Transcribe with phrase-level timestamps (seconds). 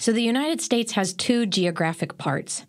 [0.00, 2.64] So the United States has two geographic parts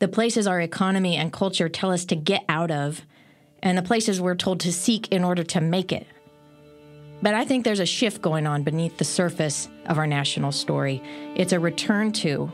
[0.00, 3.02] the places our economy and culture tell us to get out of,
[3.62, 6.04] and the places we're told to seek in order to make it.
[7.22, 11.00] But I think there's a shift going on beneath the surface of our national story.
[11.36, 12.50] It's a return to,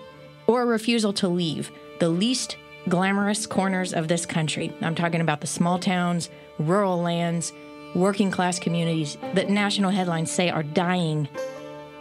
[0.46, 2.58] or a refusal to leave, the least
[2.90, 4.70] glamorous corners of this country.
[4.82, 6.28] I'm talking about the small towns,
[6.58, 7.54] rural lands,
[7.94, 11.26] working class communities that national headlines say are dying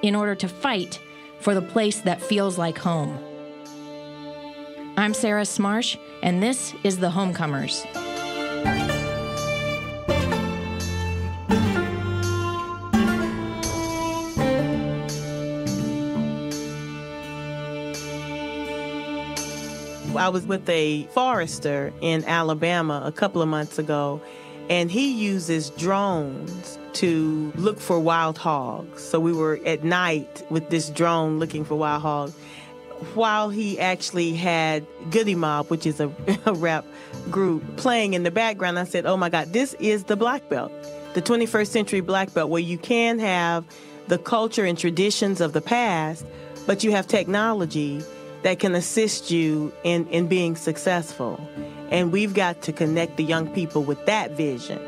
[0.01, 0.99] in order to fight
[1.39, 3.17] for the place that feels like home.
[4.97, 7.85] I'm Sarah Smarsh, and this is The Homecomers.
[20.17, 24.19] I was with a forester in Alabama a couple of months ago,
[24.69, 29.03] and he uses drones to look for wild hogs.
[29.03, 32.35] So we were at night with this drone looking for wild hogs
[33.13, 36.11] while he actually had Goodie Mob, which is a,
[36.45, 36.85] a, rap
[37.29, 40.71] group, playing in the background, I said, Oh my God, this is the Black Belt,
[41.13, 43.65] the 21st century Black Belt, where you can have
[44.07, 46.25] the culture and traditions of the past,
[46.65, 48.01] but you have technology
[48.43, 51.39] that can assist you in, in being successful.
[51.89, 54.79] And we've got to connect the young people with that vision.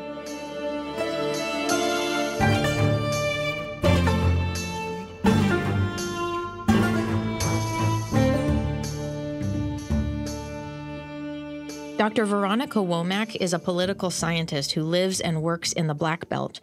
[12.00, 12.24] Dr.
[12.24, 16.58] Veronica Womack is a political scientist who lives and works in the Black Belt.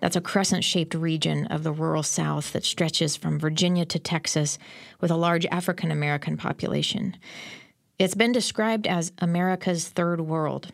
[0.00, 4.58] That's a crescent shaped region of the rural South that stretches from Virginia to Texas
[5.00, 7.16] with a large African American population.
[8.00, 10.72] It's been described as America's third world.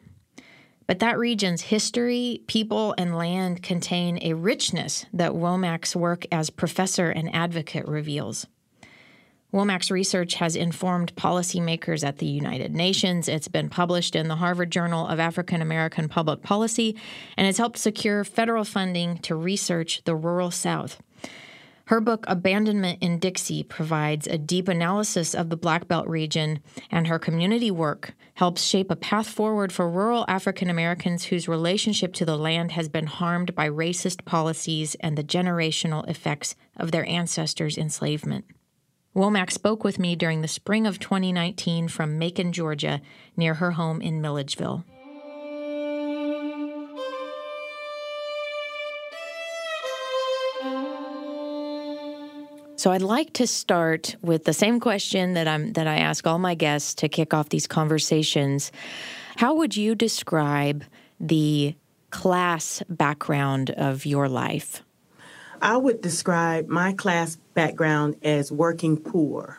[0.87, 7.11] But that region's history, people, and land contain a richness that Womack's work as professor
[7.11, 8.47] and advocate reveals.
[9.53, 13.29] Womack's research has informed policymakers at the United Nations.
[13.29, 16.97] It's been published in the Harvard Journal of African American Public Policy
[17.34, 21.00] and has helped secure federal funding to research the rural South.
[21.87, 27.06] Her book, Abandonment in Dixie, provides a deep analysis of the Black Belt region, and
[27.06, 32.27] her community work helps shape a path forward for rural African Americans whose relationship to
[32.27, 37.78] the land has been harmed by racist policies and the generational effects of their ancestors'
[37.78, 38.45] enslavement.
[39.19, 43.01] Womack spoke with me during the spring of 2019 from Macon, Georgia,
[43.37, 44.84] near her home in Milledgeville.
[52.77, 56.39] So I'd like to start with the same question that I'm that I ask all
[56.39, 58.71] my guests to kick off these conversations.
[59.37, 60.84] How would you describe
[61.19, 61.75] the
[62.11, 64.84] class background of your life?
[65.61, 69.59] I would describe my class background as working poor.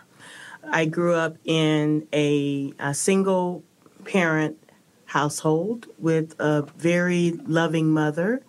[0.63, 3.63] I grew up in a, a single
[4.05, 4.57] parent
[5.05, 8.43] household with a very loving mother.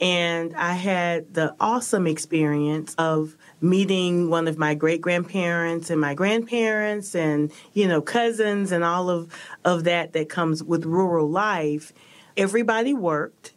[0.00, 6.14] And I had the awesome experience of meeting one of my great grandparents and my
[6.14, 9.30] grandparents and, you know, cousins and all of,
[9.62, 11.92] of that that comes with rural life.
[12.36, 13.52] Everybody worked.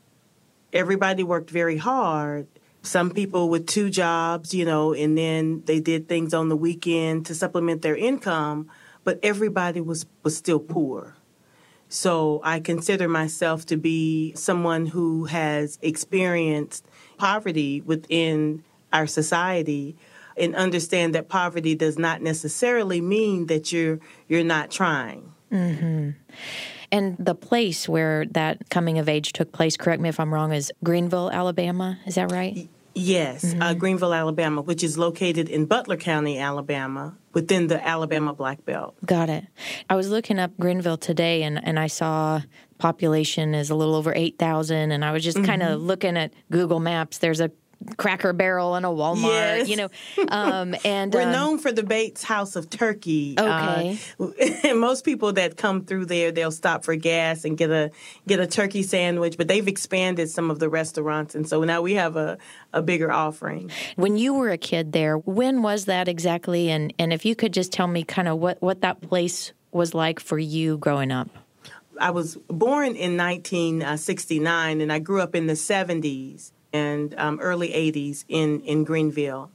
[0.74, 2.48] Everybody worked very hard
[2.84, 7.26] some people with two jobs, you know, and then they did things on the weekend
[7.26, 8.70] to supplement their income,
[9.04, 11.16] but everybody was, was still poor.
[11.88, 16.86] So I consider myself to be someone who has experienced
[17.18, 19.96] poverty within our society
[20.36, 25.32] and understand that poverty does not necessarily mean that you're you're not trying.
[25.52, 26.10] Mm-hmm.
[26.94, 30.54] And the place where that coming of age took place, correct me if I'm wrong,
[30.54, 31.98] is Greenville, Alabama.
[32.06, 32.70] Is that right?
[32.94, 33.62] Yes, uh, mm-hmm.
[33.64, 38.96] uh, Greenville, Alabama, which is located in Butler County, Alabama, within the Alabama Black Belt.
[39.04, 39.44] Got it.
[39.90, 42.42] I was looking up Greenville today and, and I saw
[42.78, 45.48] population is a little over 8,000 and I was just mm-hmm.
[45.48, 47.18] kind of looking at Google Maps.
[47.18, 47.50] There's a
[47.98, 49.70] Cracker Barrel and a Walmart, yes.
[49.70, 49.90] you know.
[50.34, 53.36] Um, and we're um, known for the Bates House of Turkey.
[53.38, 54.00] Okay.
[54.20, 54.28] Uh,
[54.64, 57.92] and most people that come through there, they'll stop for gas and get a
[58.26, 59.38] get a turkey sandwich.
[59.38, 62.38] But they've expanded some of the restaurants, and so now we have a
[62.74, 63.70] a bigger offering.
[63.96, 66.70] When you were a kid there, when was that exactly?
[66.72, 69.94] And and if you could just tell me kind of what what that place was
[69.94, 71.30] like for you growing up.
[72.00, 77.70] I was born in 1969 and I grew up in the 70s and um, early
[77.70, 79.52] 80s in, in Greenville.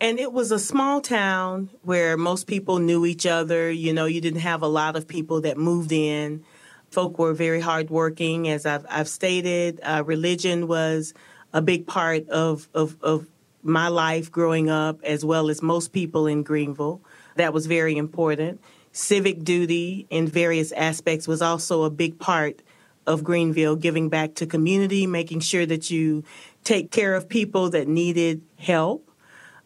[0.00, 3.70] And it was a small town where most people knew each other.
[3.70, 6.42] You know, you didn't have a lot of people that moved in.
[6.90, 8.48] Folk were very hardworking.
[8.48, 11.12] As I've, I've stated, uh, religion was
[11.52, 13.26] a big part of, of, of
[13.62, 17.02] my life growing up, as well as most people in Greenville.
[17.36, 18.60] That was very important.
[18.92, 22.62] Civic duty in various aspects was also a big part
[23.10, 26.22] of Greenville, giving back to community, making sure that you
[26.62, 29.10] take care of people that needed help.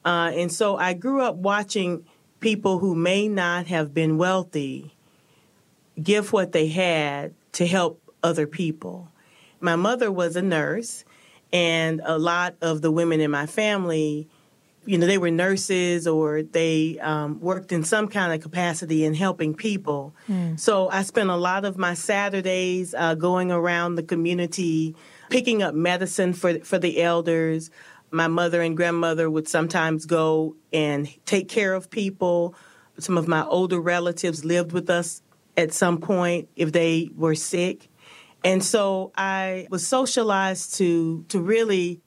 [0.05, 2.06] Uh, and so I grew up watching
[2.41, 4.94] people who may not have been wealthy
[6.02, 9.08] give what they had to help other people.
[9.61, 11.05] My mother was a nurse,
[11.52, 14.29] and a lot of the women in my family,
[14.86, 19.14] you know, they were nurses or they um, worked in some kind of capacity in
[19.14, 20.14] helping people.
[20.28, 20.58] Mm.
[20.58, 24.94] So I spent a lot of my Saturdays uh, going around the community,
[25.31, 27.70] picking up medicine for for the elders.
[28.10, 32.54] My mother and grandmother would sometimes go and take care of people.
[32.98, 35.22] Some of my older relatives lived with us
[35.56, 37.88] at some point if they were sick.
[38.44, 42.02] And so I was socialized to to really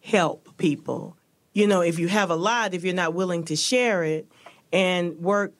[0.00, 1.16] help people.
[1.52, 4.26] You know, if you have a lot, if you're not willing to share it
[4.72, 5.52] and work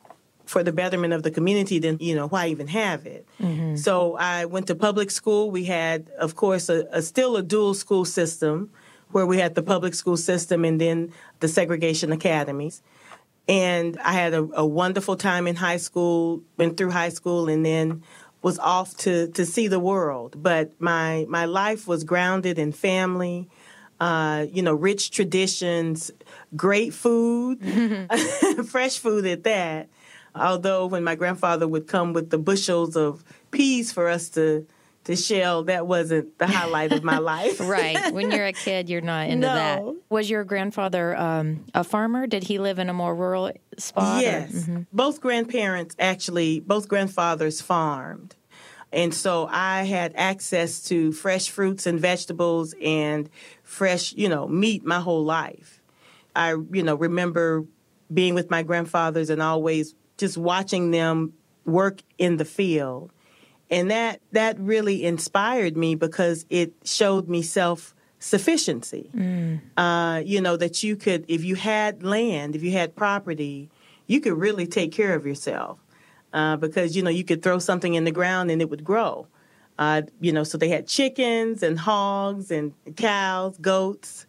[0.46, 3.26] for the betterment of the community, then you know why even have it.
[3.40, 3.76] Mm-hmm.
[3.76, 5.50] So I went to public school.
[5.50, 8.70] We had, of course, a, a, still a dual school system,
[9.10, 12.82] where we had the public school system and then the segregation academies.
[13.48, 16.42] And I had a, a wonderful time in high school.
[16.56, 18.02] Went through high school, and then
[18.42, 20.42] was off to to see the world.
[20.42, 23.48] But my my life was grounded in family.
[24.02, 26.10] Uh, you know, rich traditions,
[26.56, 27.60] great food,
[28.68, 29.88] fresh food at that.
[30.34, 33.22] Although when my grandfather would come with the bushels of
[33.52, 34.66] peas for us to
[35.04, 37.60] to shell, that wasn't the highlight of my life.
[37.60, 38.12] right.
[38.12, 39.54] When you're a kid, you're not into no.
[39.54, 39.94] that.
[40.08, 42.26] Was your grandfather um, a farmer?
[42.26, 44.20] Did he live in a more rural spot?
[44.20, 44.50] Yes.
[44.50, 44.82] Mm-hmm.
[44.92, 48.34] Both grandparents actually, both grandfathers farmed.
[48.92, 53.30] And so I had access to fresh fruits and vegetables and
[53.72, 55.80] fresh, you know, meat my whole life.
[56.36, 57.64] I, you know, remember
[58.12, 61.32] being with my grandfathers and always just watching them
[61.64, 63.10] work in the field
[63.72, 69.10] and that that really inspired me because it showed me self sufficiency.
[69.16, 69.60] Mm.
[69.76, 73.70] Uh, you know that you could, if you had land, if you had property,
[74.06, 75.78] you could really take care of yourself
[76.34, 79.26] uh, because you know you could throw something in the ground and it would grow.
[79.78, 84.26] Uh, you know, so they had chickens and hogs and cows, goats,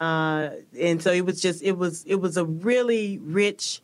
[0.00, 3.82] uh, and so it was just it was it was a really rich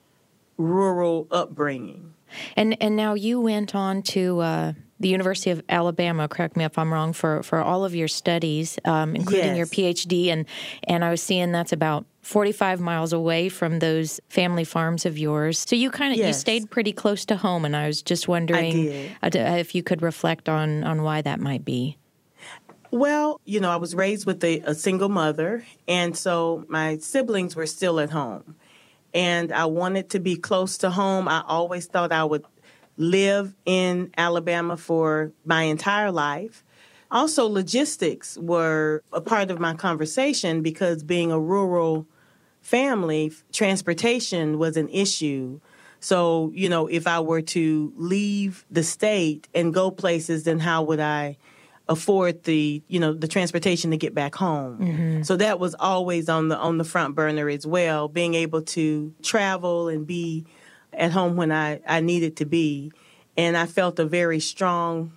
[0.57, 2.15] rural upbringing.
[2.57, 4.73] And and now you went on to uh,
[5.03, 6.29] the University of Alabama.
[6.29, 7.13] Correct me if I'm wrong.
[7.13, 9.57] For for all of your studies, um, including yes.
[9.57, 10.47] your PhD, and
[10.85, 15.59] and I was seeing that's about 45 miles away from those family farms of yours.
[15.59, 16.29] So you kind of yes.
[16.29, 20.01] you stayed pretty close to home, and I was just wondering uh, if you could
[20.01, 21.99] reflect on on why that might be.
[22.91, 27.57] Well, you know, I was raised with a, a single mother, and so my siblings
[27.57, 28.57] were still at home
[29.15, 31.29] and I wanted to be close to home.
[31.29, 32.45] I always thought I would
[32.97, 36.65] live in Alabama for my entire life.
[37.11, 42.07] Also, logistics were a part of my conversation because being a rural
[42.63, 45.61] family, transportation was an issue.
[46.01, 50.83] So, you know, if I were to leave the state and go places, then how
[50.85, 51.37] would I
[51.89, 54.79] afford the you know the transportation to get back home.
[54.79, 55.23] Mm-hmm.
[55.23, 58.09] So that was always on the on the front burner as well.
[58.09, 60.47] Being able to travel and be
[60.93, 62.93] at home when I I needed to be,
[63.37, 65.13] and I felt a very strong,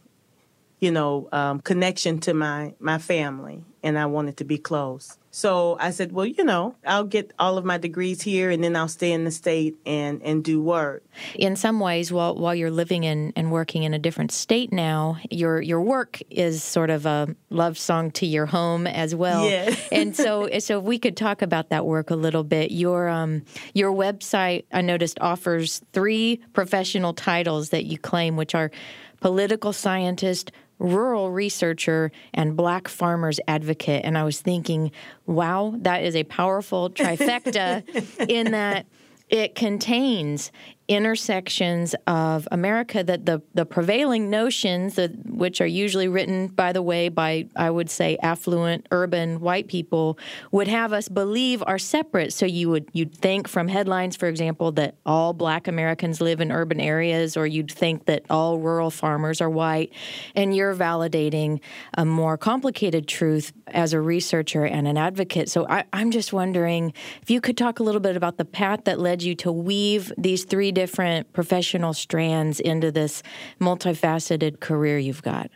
[0.80, 5.18] you know, um, connection to my my family, and I wanted to be close.
[5.36, 8.74] So I said, well, you know, I'll get all of my degrees here and then
[8.74, 11.04] I'll stay in the state and, and do work.
[11.36, 15.18] In some ways, while, while you're living in and working in a different state now,
[15.30, 19.44] your your work is sort of a love song to your home as well.
[19.50, 19.76] Yeah.
[19.92, 22.72] and so so if we could talk about that work a little bit.
[22.72, 28.72] Your um your website I noticed offers three professional titles that you claim, which are
[29.20, 34.04] political scientist, rural researcher and black farmers advocate.
[34.04, 34.92] And I was thinking,
[35.26, 37.84] wow, that is a powerful trifecta
[38.30, 38.86] in that
[39.30, 40.52] it contains
[40.88, 46.82] intersections of America that the, the prevailing notions, that, which are usually written, by the
[46.82, 50.20] way, by, I would say, affluent urban white people,
[50.52, 52.34] would have us believe are separate.
[52.34, 56.52] So you would you'd think from headlines, for example, that all black Americans live in
[56.52, 59.92] urban areas, or you'd think that all rural farmers are white.
[60.36, 61.62] And you're validating
[61.98, 65.50] a more complicated truth as a researcher and an advocate.
[65.50, 68.84] So I, I'm just wondering if you could talk a little bit about the path
[68.84, 73.24] that led you to weave these three different professional strands into this
[73.60, 75.50] multifaceted career you've got?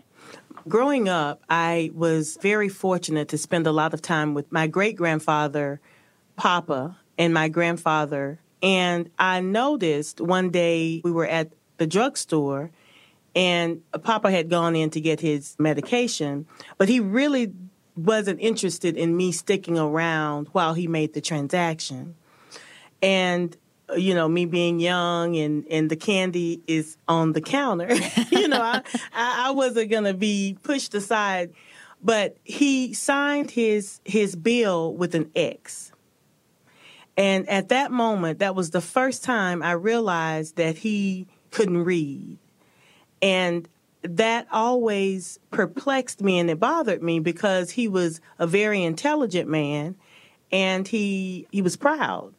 [0.68, 4.96] Growing up, I was very fortunate to spend a lot of time with my great
[4.96, 5.80] grandfather,
[6.36, 8.40] Papa and my grandfather.
[8.64, 12.72] And I noticed one day we were at the drugstore
[13.36, 16.48] and Papa had gone in to get his medication,
[16.78, 17.54] but he really
[17.96, 22.16] wasn't interested in me sticking around while he made the transaction.
[23.02, 23.56] And
[23.98, 27.94] you know, me being young and, and the candy is on the counter,
[28.32, 28.82] you know, I,
[29.14, 31.54] I wasn't going to be pushed aside.
[32.02, 35.92] But he signed his his bill with an X.
[37.18, 42.38] And at that moment, that was the first time I realized that he couldn't read.
[43.22, 43.68] And
[44.02, 49.96] that always perplexed me and it bothered me because he was a very intelligent man
[50.52, 52.34] and he he was proud.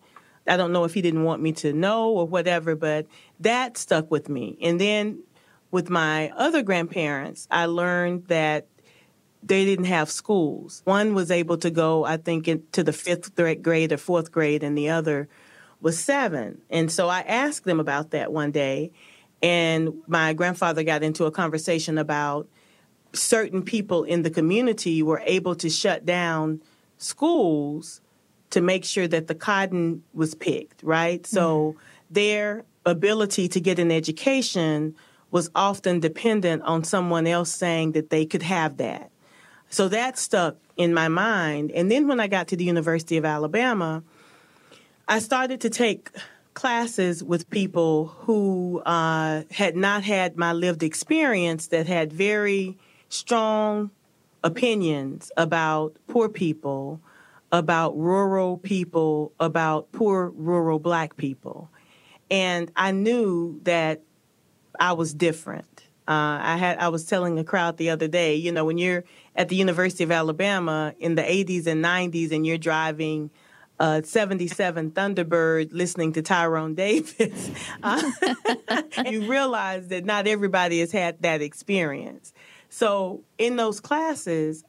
[0.46, 3.06] I don't know if he didn't want me to know or whatever, but
[3.40, 4.58] that stuck with me.
[4.60, 5.22] And then
[5.70, 8.66] with my other grandparents, I learned that
[9.42, 10.82] they didn't have schools.
[10.84, 14.76] One was able to go, I think, to the fifth grade or fourth grade, and
[14.76, 15.28] the other
[15.80, 16.60] was seven.
[16.68, 18.92] And so I asked them about that one day,
[19.42, 22.48] and my grandfather got into a conversation about
[23.12, 26.60] certain people in the community were able to shut down
[26.98, 28.00] schools
[28.50, 31.22] to make sure that the cotton was picked, right?
[31.22, 31.36] Mm-hmm.
[31.36, 31.76] So
[32.10, 34.94] their ability to get an education
[35.30, 39.10] was often dependent on someone else saying that they could have that.
[39.68, 41.70] So that stuck in my mind.
[41.70, 44.02] And then when I got to the University of Alabama,
[45.06, 46.10] I started to take
[46.54, 52.76] classes with people who uh, had not had my lived experience, that had very
[53.08, 53.90] strong
[54.42, 57.00] opinions about poor people,
[57.52, 61.70] about rural people, about poor rural black people.
[62.30, 64.02] And I knew that
[64.78, 65.84] I was different.
[66.06, 69.04] Uh, I had I was telling a crowd the other day, you know, when you're
[69.36, 73.30] at the University of Alabama in the 80s and 90s and you're driving
[73.78, 77.50] a 77 Thunderbird listening to Tyrone Davis,
[77.82, 78.10] uh,
[79.06, 82.32] you realize that not everybody has had that experience.
[82.68, 84.64] So in those classes,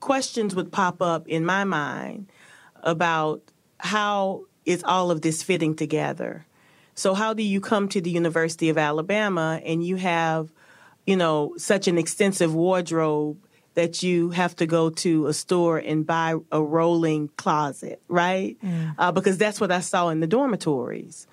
[0.00, 2.30] questions would pop up in my mind
[2.82, 3.42] about
[3.78, 6.46] how is all of this fitting together.
[6.94, 10.52] So how do you come to the University of Alabama and you have,
[11.06, 13.38] you know, such an extensive wardrobe
[13.74, 18.56] that you have to go to a store and buy a rolling closet, right?
[18.64, 18.94] Mm.
[18.98, 21.28] Uh, because that's what I saw in the dormitories.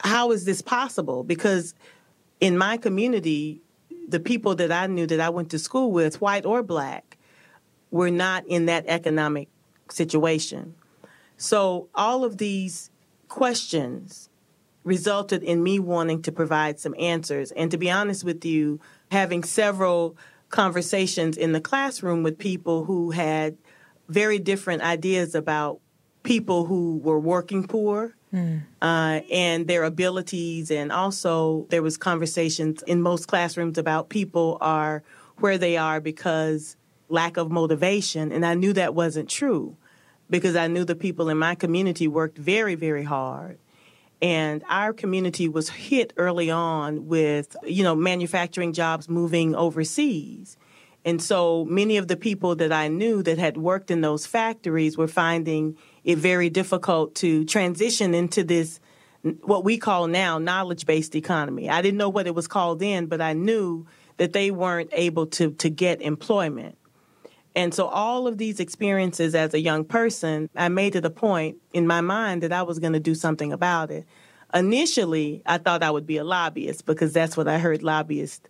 [0.00, 1.24] How is this possible?
[1.24, 1.74] Because
[2.40, 3.60] in my community,
[4.06, 7.07] the people that I knew that I went to school with, white or black,
[7.90, 9.48] were not in that economic
[9.90, 10.74] situation.
[11.36, 12.90] So all of these
[13.28, 14.28] questions
[14.84, 17.52] resulted in me wanting to provide some answers.
[17.52, 18.80] And to be honest with you,
[19.10, 20.16] having several
[20.48, 23.56] conversations in the classroom with people who had
[24.08, 25.80] very different ideas about
[26.22, 28.62] people who were working poor mm.
[28.82, 35.02] uh, and their abilities and also there was conversations in most classrooms about people are
[35.36, 36.76] where they are because
[37.08, 38.32] lack of motivation.
[38.32, 39.76] And I knew that wasn't true
[40.30, 43.58] because I knew the people in my community worked very, very hard.
[44.20, 50.56] And our community was hit early on with, you know, manufacturing jobs moving overseas.
[51.04, 54.98] And so many of the people that I knew that had worked in those factories
[54.98, 58.80] were finding it very difficult to transition into this,
[59.42, 61.70] what we call now knowledge based economy.
[61.70, 63.86] I didn't know what it was called then, but I knew
[64.16, 66.76] that they weren't able to, to get employment.
[67.58, 71.56] And so all of these experiences as a young person, I made it a point
[71.72, 74.06] in my mind that I was going to do something about it.
[74.54, 78.48] Initially, I thought I would be a lobbyist because that's what I heard lobbyists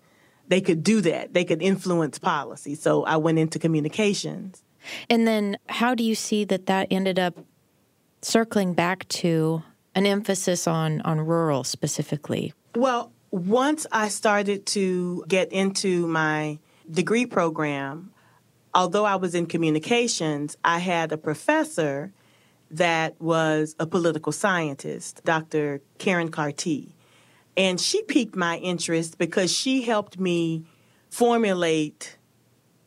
[0.48, 1.34] they could do that.
[1.34, 2.74] They could influence policy.
[2.74, 4.62] So I went into communications.
[5.08, 7.38] And then how do you see that that ended up
[8.22, 9.62] circling back to
[9.94, 12.54] an emphasis on on rural specifically?
[12.74, 16.58] Well, once I started to get into my
[16.90, 18.12] degree program,
[18.78, 22.12] although I was in communications, I had a professor
[22.70, 25.80] that was a political scientist, Dr.
[25.98, 26.94] Karen Carty.
[27.56, 30.64] And she piqued my interest because she helped me
[31.10, 32.18] formulate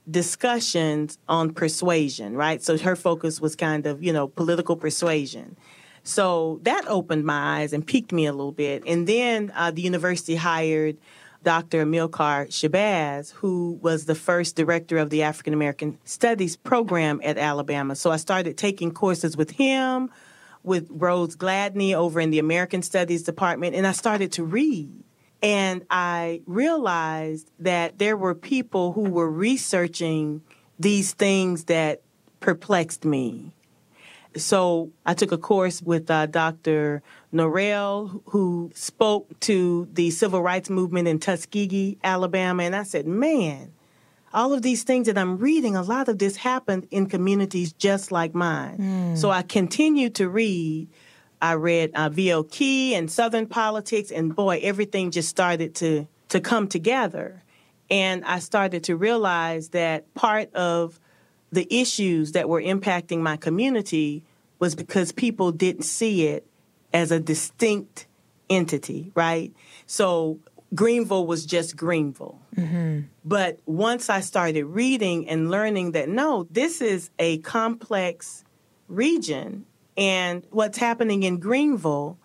[0.10, 2.64] discussions on persuasion, right?
[2.64, 5.58] So her focus was kind of, you know, political persuasion.
[6.04, 8.84] So that opened my eyes and piqued me a little bit.
[8.88, 10.98] And then uh, the university hired
[11.44, 11.86] Dr.
[11.86, 17.96] Amilcar Shabazz, who was the first director of the African American Studies program at Alabama.
[17.96, 20.12] So I started taking courses with him,
[20.64, 25.04] with Rose Gladney over in the American Studies Department, and I started to read.
[25.44, 30.44] And I realized that there were people who were researching
[30.78, 32.04] these things that
[32.40, 33.56] perplexed me.
[34.36, 37.02] So I took a course with uh, Dr.
[37.34, 42.64] Norrell, who spoke to the civil rights movement in Tuskegee, Alabama.
[42.64, 43.74] And I said, man,
[44.34, 48.12] all of these things that I'm reading, a lot of this happened in communities just
[48.12, 48.78] like mine.
[48.78, 49.18] Mm.
[49.18, 50.88] So I continued to read.
[51.42, 52.44] I read uh, V.O.
[52.44, 57.44] Key and Southern politics, and boy, everything just started to to come together.
[57.90, 60.98] And I started to realize that part of
[61.52, 64.24] the issues that were impacting my community
[64.60, 66.46] was because people didn't see it
[66.94, 68.08] as a distinct
[68.50, 69.52] entity, right?
[69.86, 70.40] So
[70.74, 72.40] Greenville was just Greenville.
[72.56, 73.02] Mm-hmm.
[73.26, 78.46] But once I started reading and learning that no, this is a complex
[78.88, 79.66] region,
[79.98, 82.18] and what's happening in Greenville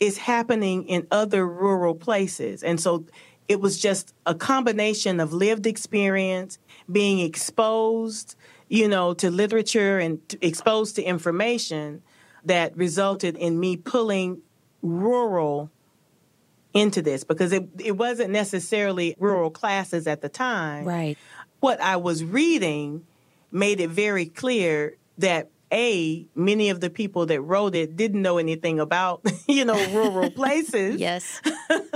[0.00, 2.62] is happening in other rural places.
[2.62, 3.06] And so
[3.48, 6.58] it was just a combination of lived experience,
[6.90, 8.36] being exposed,
[8.68, 12.02] you know, to literature and exposed to information
[12.44, 14.40] that resulted in me pulling
[14.82, 15.70] rural
[16.72, 20.84] into this because it, it wasn't necessarily rural classes at the time.
[20.84, 21.16] Right.
[21.60, 23.06] What I was reading
[23.52, 28.38] made it very clear that a many of the people that wrote it didn't know
[28.38, 31.40] anything about you know rural places yes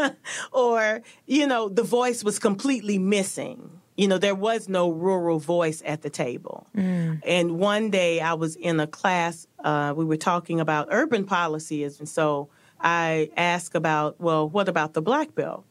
[0.52, 5.82] or you know the voice was completely missing you know there was no rural voice
[5.84, 7.20] at the table mm.
[7.24, 11.98] and one day i was in a class uh, we were talking about urban policies
[11.98, 12.48] and so
[12.80, 15.64] I asked about, well, what about the black belt?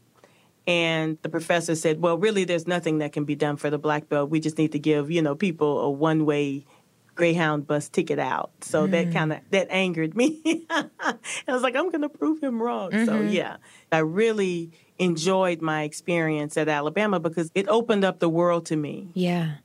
[0.65, 4.09] And the professor said, well, really, there's nothing that can be done for the black
[4.09, 4.29] belt.
[4.29, 6.65] We just need to give, you know, people a one way
[7.17, 8.51] Greyhound bus ticket out.
[8.61, 8.91] So mm.
[8.91, 10.65] that kind of that angered me.
[10.69, 11.15] I
[11.47, 12.91] was like, I'm going to prove him wrong.
[12.91, 13.05] Mm-hmm.
[13.05, 13.57] So yeah,
[13.91, 19.09] I really enjoyed my experience at Alabama because it opened up the world to me.
[19.13, 19.55] Yeah.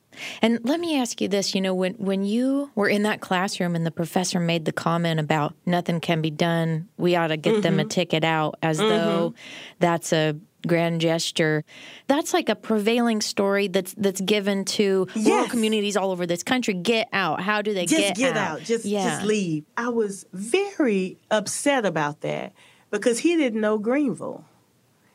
[0.42, 3.74] And let me ask you this, you know, when when you were in that classroom
[3.74, 7.52] and the professor made the comment about nothing can be done, we ought to get
[7.52, 7.62] mm-hmm.
[7.62, 7.88] them a mm-hmm.
[7.88, 8.88] ticket out as mm-hmm.
[8.88, 9.34] though
[9.78, 11.64] that's a grand gesture.
[12.06, 15.26] That's like a prevailing story that's that's given to yes.
[15.26, 16.74] rural communities all over this country.
[16.74, 17.40] Get out.
[17.40, 18.60] How do they just get, get out?
[18.60, 18.64] out?
[18.64, 19.04] Just yeah.
[19.04, 19.64] just leave.
[19.76, 22.52] I was very upset about that
[22.90, 24.44] because he didn't know Greenville.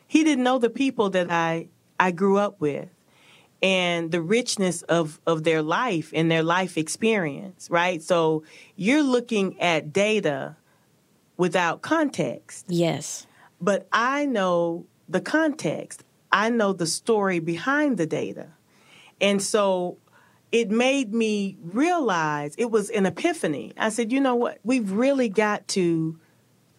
[0.06, 1.68] He didn't know the people that I
[1.98, 2.88] I grew up with
[3.62, 8.02] and the richness of, of their life and their life experience, right?
[8.02, 8.44] So
[8.76, 10.56] you're looking at data
[11.36, 12.66] without context.
[12.68, 13.26] Yes.
[13.60, 18.48] But I know the context, I know the story behind the data.
[19.20, 19.98] And so
[20.52, 23.72] it made me realize it was an epiphany.
[23.76, 24.58] I said, you know what?
[24.64, 26.18] We've really got to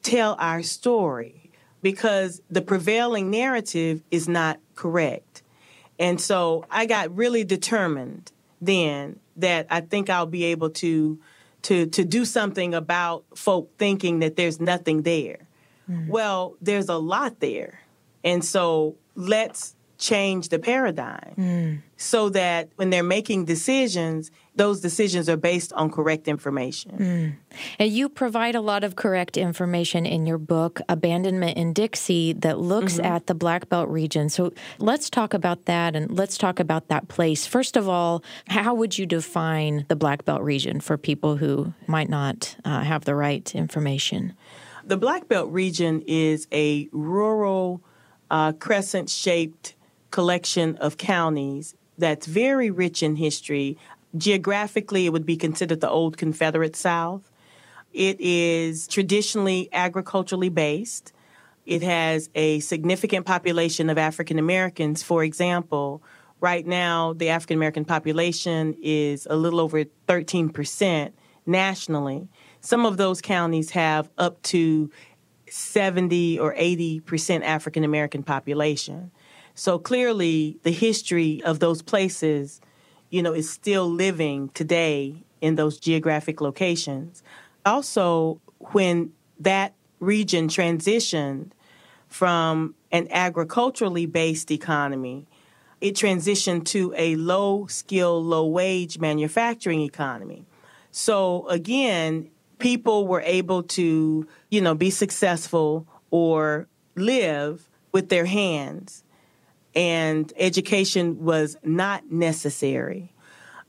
[0.01, 5.43] tell our story because the prevailing narrative is not correct.
[5.97, 11.19] And so I got really determined then that I think I'll be able to
[11.63, 15.39] to to do something about folk thinking that there's nothing there.
[15.89, 16.07] Mm.
[16.07, 17.81] Well, there's a lot there.
[18.23, 21.81] And so let's change the paradigm mm.
[21.97, 26.91] so that when they're making decisions, those decisions are based on correct information.
[27.51, 27.57] Mm.
[27.77, 32.59] And you provide a lot of correct information in your book, Abandonment in Dixie, that
[32.59, 33.05] looks mm-hmm.
[33.05, 34.29] at the Black Belt region.
[34.29, 37.45] So let's talk about that and let's talk about that place.
[37.45, 42.09] First of all, how would you define the Black Belt region for people who might
[42.09, 44.33] not uh, have the right information?
[44.85, 47.83] The Black Belt region is a rural,
[48.29, 49.75] uh, crescent shaped
[50.11, 53.77] collection of counties that's very rich in history.
[54.17, 57.29] Geographically, it would be considered the old Confederate South.
[57.93, 61.11] It is traditionally agriculturally based.
[61.65, 65.03] It has a significant population of African Americans.
[65.03, 66.01] For example,
[66.39, 71.11] right now, the African American population is a little over 13%
[71.45, 72.29] nationally.
[72.61, 74.89] Some of those counties have up to
[75.49, 79.11] 70 or 80% African American population.
[79.55, 82.61] So clearly, the history of those places,
[83.09, 87.23] you know, is still living today in those geographic locations.
[87.65, 88.39] Also,
[88.71, 91.51] when that region transitioned
[92.07, 95.27] from an agriculturally based economy,
[95.81, 100.45] it transitioned to a low skill, low wage manufacturing economy.
[100.91, 109.03] So again, people were able to, you know, be successful or live with their hands
[109.75, 113.13] and education was not necessary.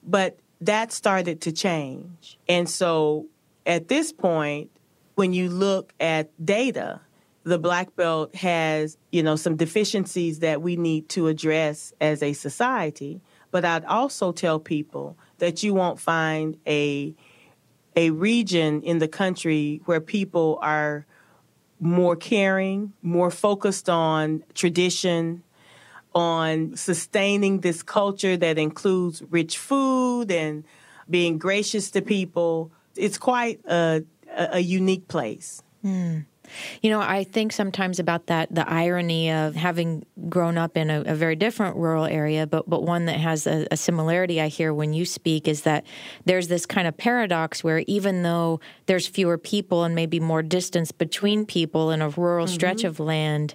[0.03, 2.39] But that started to change.
[2.49, 3.27] And so
[3.67, 4.71] at this point,
[5.15, 7.01] when you look at data,
[7.45, 12.33] the black belt has, you know, some deficiencies that we need to address as a
[12.33, 13.21] society.
[13.51, 17.15] But I'd also tell people that you won't find a
[17.97, 21.07] a region in the country where people are
[21.81, 25.43] more caring, more focused on tradition,
[26.15, 30.65] on sustaining this culture that includes rich food and
[31.09, 32.71] being gracious to people.
[32.97, 34.03] It's quite a,
[34.37, 35.63] a, unique place.
[35.85, 36.27] Mm.
[36.83, 41.03] You know, I think sometimes about that the irony of having grown up in a,
[41.03, 44.73] a very different rural area, but but one that has a, a, similarity I hear
[44.75, 45.85] when you speak is that
[46.25, 50.93] there's this kind of paradox where even though there's fewer people and maybe more distance
[50.93, 52.55] between people in a rural mm-hmm.
[52.55, 53.55] stretch of land,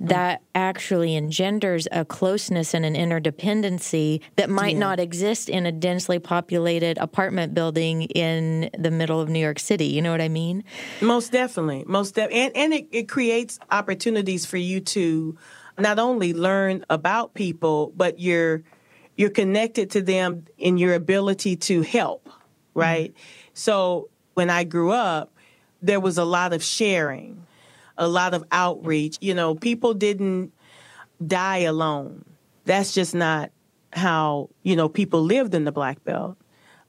[0.00, 4.78] that actually engenders a closeness and an interdependency that might yeah.
[4.78, 9.86] not exist in a densely populated apartment building in the middle of New York City.
[9.86, 10.64] You know what I mean?
[11.00, 11.84] Most definitely.
[11.86, 15.36] Most definitely and and it, it creates opportunities for you to
[15.78, 18.62] not only learn about people, but you're
[19.16, 22.28] you're connected to them in your ability to help,
[22.74, 23.10] right?
[23.10, 23.50] Mm-hmm.
[23.54, 25.32] So when I grew up,
[25.82, 27.46] there was a lot of sharing,
[27.98, 29.18] a lot of outreach.
[29.20, 30.52] You know, people didn't
[31.24, 32.24] die alone.
[32.64, 33.50] That's just not
[33.92, 36.38] how, you know, people lived in the Black Belt.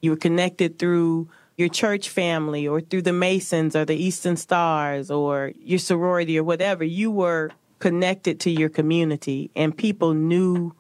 [0.01, 5.12] You were connected through your church family or through the Masons or the Eastern Stars
[5.12, 10.74] or your sorority or whatever, you were connected to your community and people knew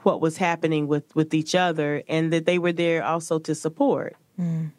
[0.00, 4.16] what was happening with, with each other and that they were there also to support.
[4.38, 4.70] Mm.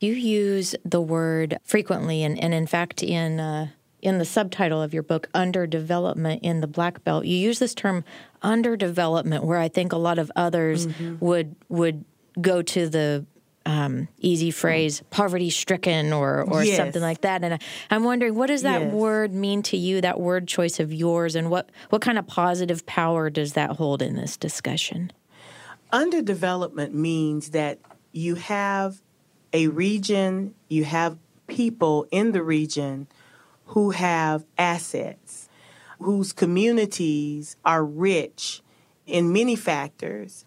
[0.00, 3.68] You use the word frequently, and, and in fact, in uh,
[4.00, 8.04] in the subtitle of your book, Underdevelopment in the Black Belt, you use this term
[8.42, 11.16] underdevelopment, where I think a lot of others mm-hmm.
[11.24, 12.06] would would
[12.40, 13.26] go to the
[13.66, 16.76] um, easy phrase, poverty stricken or, or yes.
[16.76, 17.44] something like that.
[17.44, 18.92] And I, am wondering, what does that yes.
[18.92, 22.86] word mean to you, that word choice of yours, and what, what kind of positive
[22.86, 25.12] power does that hold in this discussion?
[25.92, 27.78] Underdevelopment means that
[28.12, 29.00] you have
[29.52, 33.08] a region, you have people in the region
[33.66, 35.48] who have assets,
[36.00, 38.62] whose communities are rich
[39.06, 40.44] in many factors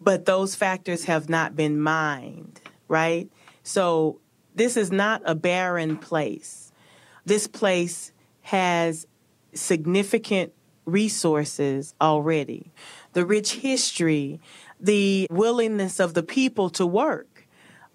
[0.00, 3.28] but those factors have not been mined, right?
[3.62, 4.20] So
[4.54, 6.72] this is not a barren place.
[7.24, 9.06] This place has
[9.52, 10.52] significant
[10.84, 12.72] resources already.
[13.12, 14.40] The rich history,
[14.80, 17.46] the willingness of the people to work.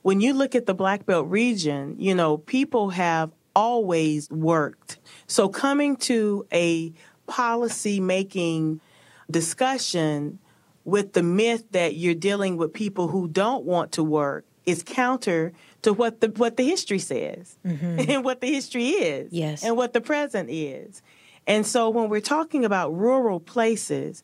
[0.02, 5.00] When you look at the Black Belt region, you know, people have always worked.
[5.28, 6.94] So coming to a
[7.26, 8.82] policy making
[9.32, 10.40] discussion
[10.86, 15.54] with the myth that you're dealing with people who don't want to work is counter
[15.82, 18.00] to what the what the history says mm-hmm.
[18.10, 19.64] and what the history is yes.
[19.64, 21.02] and what the present is.
[21.46, 24.24] And so when we're talking about rural places,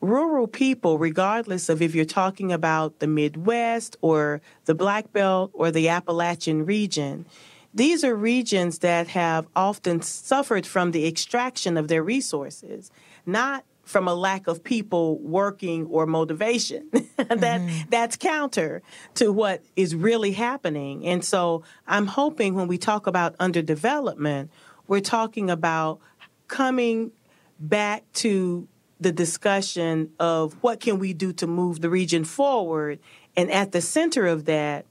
[0.00, 5.70] rural people, regardless of if you're talking about the Midwest or the Black Belt or
[5.70, 7.26] the Appalachian region,
[7.74, 12.90] these are regions that have often suffered from the extraction of their resources,
[13.26, 16.88] not from a lack of people working or motivation.
[17.16, 17.90] that mm-hmm.
[17.90, 18.82] that's counter
[19.14, 21.06] to what is really happening.
[21.06, 24.48] And so I'm hoping when we talk about underdevelopment,
[24.86, 26.00] we're talking about
[26.48, 27.12] coming
[27.58, 28.68] back to
[29.00, 33.00] the discussion of what can we do to move the region forward
[33.36, 34.86] and at the center of that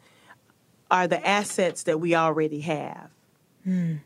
[0.89, 3.10] are the assets that we already have.
[3.65, 3.99] Mm.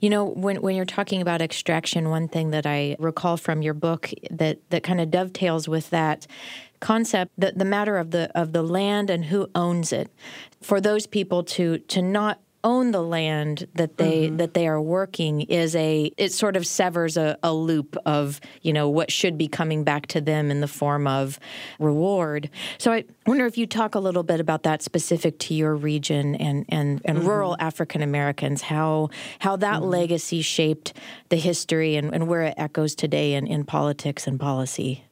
[0.00, 3.74] You know, when when you're talking about extraction, one thing that I recall from your
[3.74, 6.26] book that that kind of dovetails with that
[6.80, 10.10] concept the, the matter of the of the land and who owns it.
[10.60, 14.36] For those people to to not own the land that they mm-hmm.
[14.36, 18.72] that they are working is a it sort of severs a, a, loop of you
[18.72, 21.38] know what should be coming back to them in the form of
[21.78, 22.50] reward.
[22.78, 26.34] So I wonder if you talk a little bit about that specific to your region
[26.36, 27.28] and and, and mm-hmm.
[27.28, 29.90] rural African Americans how how that mm-hmm.
[29.90, 30.92] legacy shaped
[31.28, 35.04] the history and, and where it echoes today in, in politics and policy.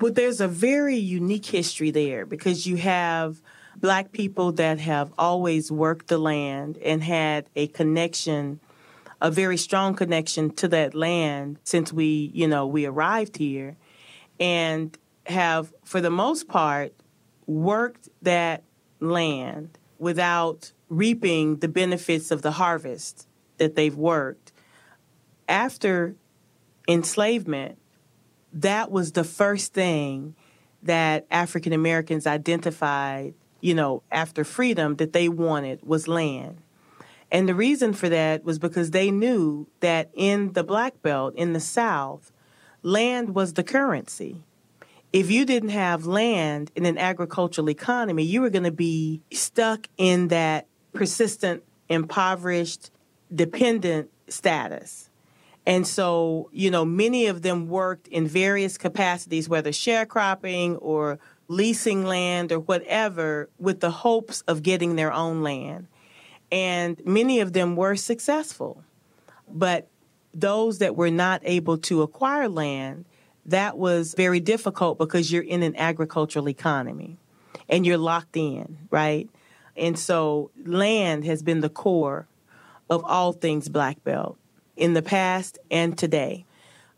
[0.00, 3.40] Well, there's a very unique history there because you have
[3.80, 8.60] black people that have always worked the land and had a connection
[9.20, 13.76] a very strong connection to that land since we you know we arrived here
[14.38, 16.92] and have for the most part
[17.46, 18.62] worked that
[19.00, 24.52] land without reaping the benefits of the harvest that they've worked.
[25.48, 26.14] After
[26.88, 27.78] enslavement
[28.52, 30.34] that was the first thing
[30.82, 36.58] that African Americans identified you know, after freedom that they wanted was land.
[37.30, 41.52] And the reason for that was because they knew that in the Black Belt, in
[41.52, 42.32] the South,
[42.82, 44.42] land was the currency.
[45.12, 49.88] If you didn't have land in an agricultural economy, you were going to be stuck
[49.96, 52.90] in that persistent, impoverished,
[53.34, 55.10] dependent status.
[55.66, 62.04] And so, you know, many of them worked in various capacities, whether sharecropping or leasing
[62.04, 65.86] land or whatever, with the hopes of getting their own land.
[66.50, 68.84] And many of them were successful.
[69.48, 69.88] But
[70.34, 73.04] those that were not able to acquire land,
[73.46, 77.18] that was very difficult because you're in an agricultural economy
[77.68, 79.28] and you're locked in, right?
[79.76, 82.26] And so land has been the core
[82.88, 84.38] of all things Black Belt
[84.76, 86.45] in the past and today.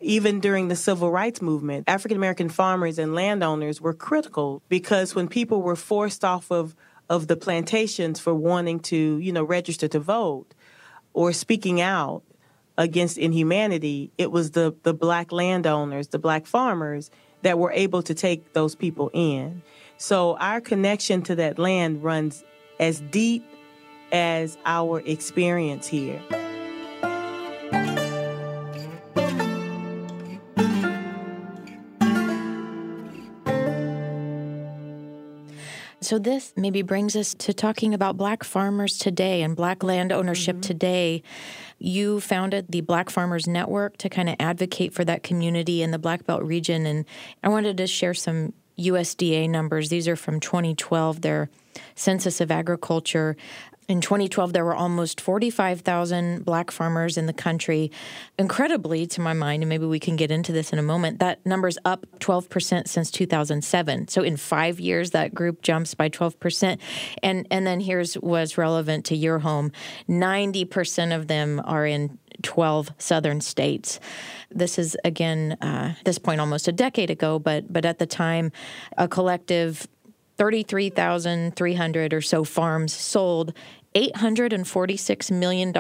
[0.01, 5.27] Even during the civil rights movement, African American farmers and landowners were critical because when
[5.27, 6.77] people were forced off of,
[7.09, 10.55] of the plantations for wanting to, you know, register to vote
[11.15, 12.23] or speaking out
[12.77, 17.11] against inhumanity, it was the, the black landowners, the black farmers
[17.43, 19.63] that were able to take those people in.
[19.97, 22.45] So our connection to that land runs
[22.79, 23.45] as deep
[24.13, 26.23] as our experience here.
[36.09, 40.57] So, this maybe brings us to talking about Black farmers today and Black land ownership
[40.57, 40.63] mm-hmm.
[40.63, 41.23] today.
[41.79, 45.99] You founded the Black Farmers Network to kind of advocate for that community in the
[45.99, 46.87] Black Belt region.
[46.87, 47.05] And
[47.45, 49.91] I wanted to share some USDA numbers.
[49.91, 51.51] These are from 2012, their
[51.95, 53.37] Census of Agriculture.
[53.89, 57.91] In 2012, there were almost 45,000 black farmers in the country.
[58.39, 61.45] Incredibly, to my mind, and maybe we can get into this in a moment, that
[61.47, 64.09] number's up 12% since 2007.
[64.09, 66.79] So in five years, that group jumps by 12%.
[67.23, 69.73] And, and then here's what's relevant to your home
[70.07, 74.01] 90% of them are in 12 southern states.
[74.51, 78.53] This is, again, uh, this point almost a decade ago, but, but at the time,
[78.99, 79.89] a collective
[80.39, 83.53] 33,300 or so farms sold
[83.95, 85.73] $846 million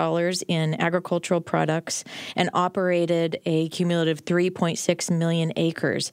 [0.49, 2.05] in agricultural products
[2.37, 6.11] and operated a cumulative 3.6 million acres.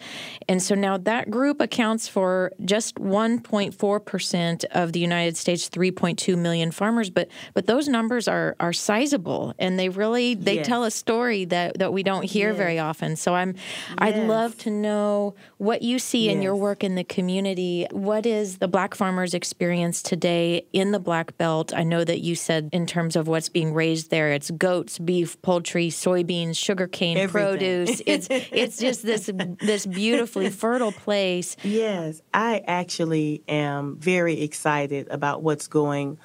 [0.47, 6.71] And so now that group accounts for just 1.4% of the United States 3.2 million
[6.71, 10.67] farmers, but but those numbers are are sizable and they really they yes.
[10.67, 12.57] tell a story that that we don't hear yes.
[12.57, 13.15] very often.
[13.15, 13.65] So I'm yes.
[13.97, 17.87] I'd love to know what you see in your work in the community.
[17.91, 21.73] What is the black farmers experience today in the black belt?
[21.73, 25.41] I know that you said in terms of what's being raised there, it's goats, beef,
[25.41, 27.49] poultry, soybeans, sugarcane, Everything.
[27.49, 28.01] produce.
[28.05, 29.29] It's it's just this
[29.61, 31.55] this beautifully fertile place.
[31.63, 36.17] Yes, I actually am very excited about what's going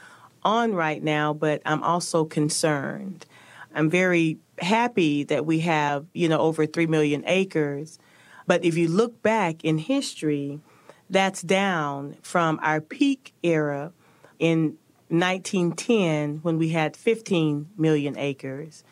[0.42, 3.26] on right now, but I'm also concerned.
[3.74, 7.98] I'm very happy that we have, you know, over 3 million acres.
[8.46, 10.60] But if you look back in history,
[11.08, 13.92] that's down from our peak era
[14.38, 14.76] in
[15.10, 18.84] 1910 when we had 15 million acres.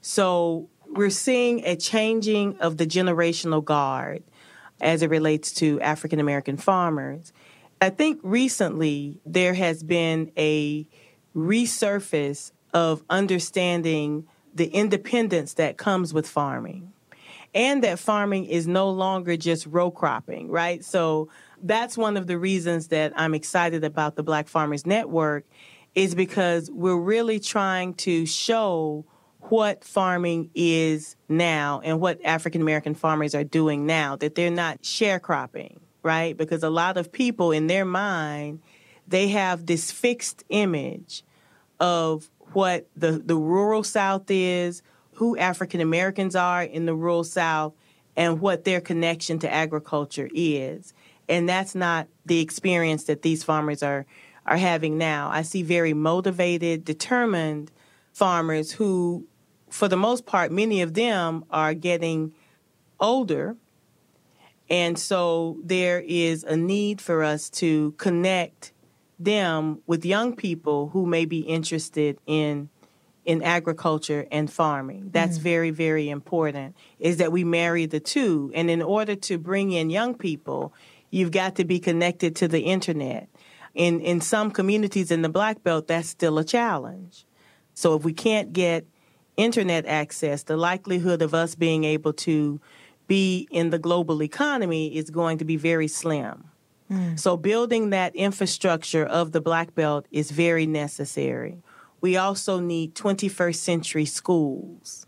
[0.00, 4.22] So we're seeing a changing of the generational guard
[4.80, 7.32] as it relates to African American farmers.
[7.80, 10.86] I think recently there has been a
[11.34, 16.92] resurface of understanding the independence that comes with farming
[17.54, 20.84] and that farming is no longer just row cropping, right?
[20.84, 21.28] So
[21.64, 25.46] that's one of the reasons that I'm excited about the Black Farmers Network
[25.94, 29.06] is because we're really trying to show
[29.40, 34.82] what farming is now and what African American farmers are doing now, that they're not
[34.82, 36.36] sharecropping, right?
[36.36, 38.60] Because a lot of people in their mind,
[39.08, 41.22] they have this fixed image
[41.80, 44.82] of what the, the rural South is,
[45.14, 47.72] who African Americans are in the rural South,
[48.16, 50.92] and what their connection to agriculture is
[51.28, 54.06] and that's not the experience that these farmers are
[54.46, 55.30] are having now.
[55.30, 57.70] I see very motivated, determined
[58.12, 59.26] farmers who,
[59.70, 62.34] for the most part, many of them are getting
[63.00, 63.56] older.
[64.68, 68.72] And so there is a need for us to connect
[69.18, 72.68] them with young people who may be interested in
[73.24, 75.08] in agriculture and farming.
[75.10, 75.42] That's mm.
[75.42, 78.52] very, very important, is that we marry the two.
[78.54, 80.74] And in order to bring in young people,
[81.14, 83.28] you've got to be connected to the internet.
[83.74, 87.24] In in some communities in the Black Belt, that's still a challenge.
[87.74, 88.86] So if we can't get
[89.36, 92.60] internet access, the likelihood of us being able to
[93.06, 96.44] be in the global economy is going to be very slim.
[96.90, 97.18] Mm.
[97.18, 101.62] So building that infrastructure of the Black Belt is very necessary.
[102.00, 105.06] We also need 21st century schools.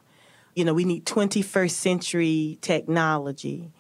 [0.55, 3.71] You know, we need 21st century technology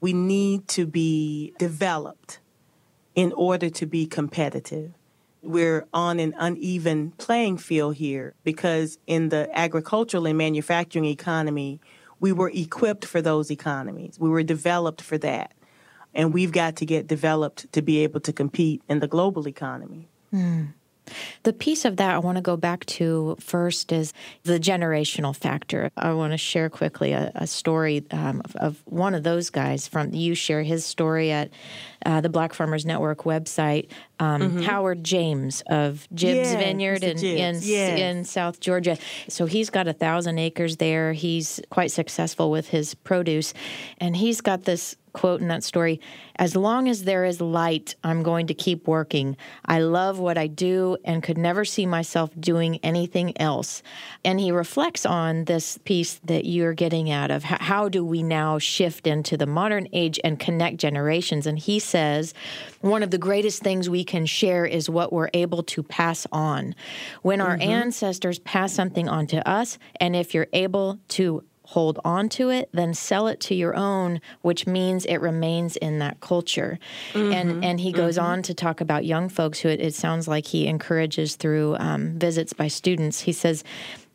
[0.00, 2.40] we need to be developed
[3.14, 4.92] in order to be competitive.
[5.42, 11.80] we're on an uneven playing field here because in the agricultural and manufacturing economy,
[12.20, 14.18] we were equipped for those economies.
[14.20, 15.54] We were developed for that.
[16.12, 20.08] And we've got to get developed to be able to compete in the global economy.
[20.32, 20.74] Mm.
[21.42, 24.12] The piece of that I want to go back to first is
[24.44, 25.90] the generational factor.
[25.96, 29.88] I want to share quickly a, a story um, of, of, one of those guys
[29.88, 31.50] from you share his story at
[32.04, 33.90] uh, the Black Farmers Network website.
[34.18, 34.62] Um, mm-hmm.
[34.62, 38.98] Howard James of Jibbs Vineyard in, in, in South Georgia.
[39.28, 41.14] So he's got a thousand acres there.
[41.14, 43.54] He's quite successful with his produce.
[43.98, 46.00] And he's got this quote in that story
[46.36, 49.36] As long as there is light, I'm going to keep working.
[49.64, 53.82] I love what I do and could never see myself doing anything else.
[54.24, 58.58] And he reflects on this piece that you're getting out of how do we now
[58.58, 61.46] shift into the modern age and connect generations.
[61.46, 62.34] And he says,
[62.80, 66.74] one of the greatest things we can share is what we're able to pass on.
[67.22, 67.70] When our mm-hmm.
[67.70, 72.68] ancestors pass something on to us, and if you're able to hold on to it,
[72.72, 76.80] then sell it to your own, which means it remains in that culture.
[77.12, 77.32] Mm-hmm.
[77.32, 78.26] And and he goes mm-hmm.
[78.26, 82.18] on to talk about young folks who it, it sounds like he encourages through um,
[82.18, 83.20] visits by students.
[83.20, 83.62] He says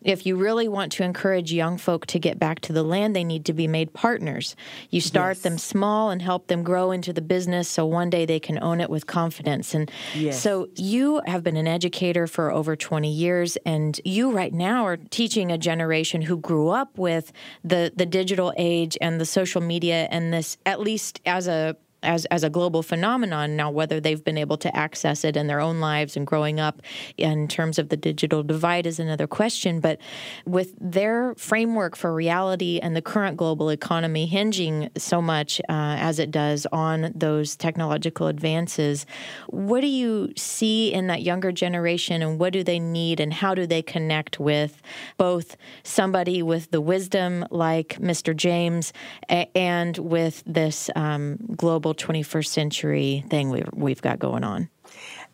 [0.06, 3.24] if you really want to encourage young folk to get back to the land, they
[3.24, 4.56] need to be made partners.
[4.92, 5.44] You start yes.
[5.44, 8.80] them small and help them grow into the business so one day they can own
[8.80, 9.74] it with confidence.
[9.74, 10.42] And yes.
[10.42, 14.98] so you have been an educator for over 20 years, and you right now are
[14.98, 20.08] teaching a generation who grew up with the, the digital age and the social media
[20.12, 24.38] and this, at least as a as as a global phenomenon now whether they've been
[24.38, 26.82] able to access it in their own lives and growing up
[27.18, 30.00] in terms of the digital divide is another question but
[30.46, 36.20] with their framework for reality and the current global economy hinging so much uh, as
[36.20, 39.06] it does on those technological advances
[39.48, 43.56] what do you see in that younger generation and what do they need and how
[43.56, 44.82] do they connect with
[45.18, 48.36] both somebody with the wisdom like Mr.
[48.36, 48.94] James
[49.30, 54.70] and with this um, global 21st century thing we've, we've got going on?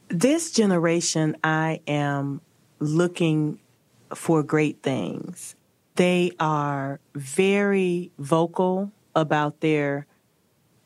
[0.10, 2.41] This generation, I am
[2.80, 3.60] looking
[4.13, 5.56] for great things.
[5.95, 10.08] They are very vocal about their